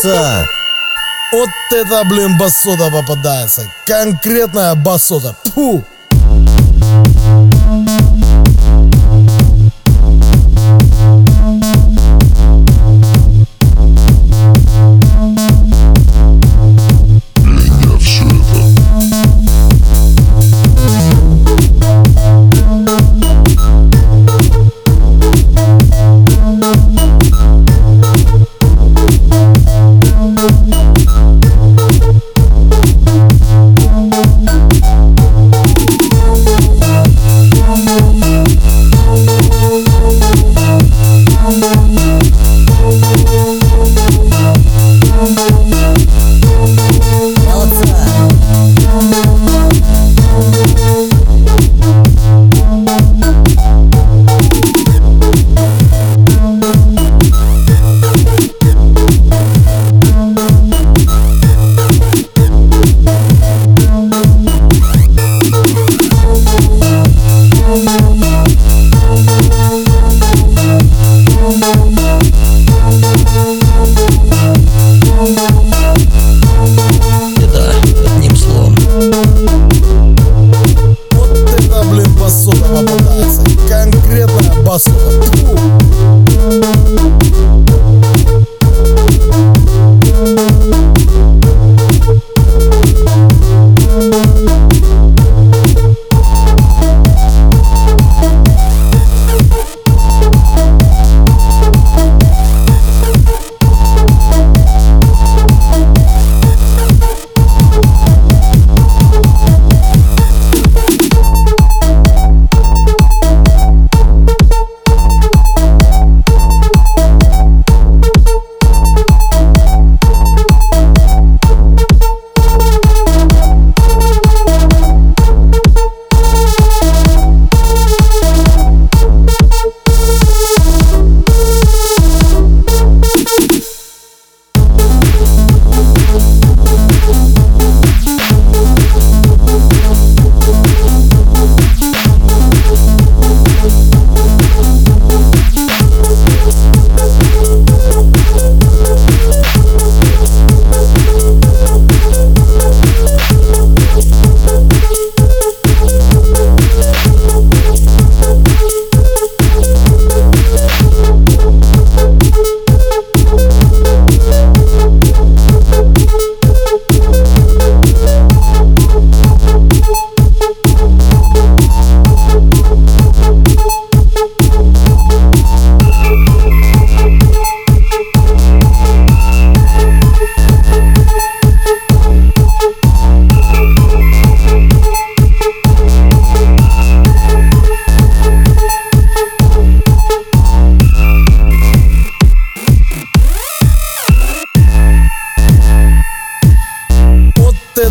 попадается. 0.00 0.46
Вот 1.32 1.48
это, 1.72 2.04
блин, 2.04 2.36
басота 2.38 2.90
попадается. 2.90 3.62
Конкретная 3.86 4.74
басота. 4.74 5.34
Пу! 5.54 5.84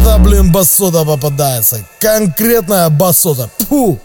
Это, 0.09 0.17
блин, 0.17 0.51
басота 0.51 1.05
попадается. 1.05 1.85
Конкретная 1.99 2.89
басота. 2.89 3.47
Фу. 3.69 3.99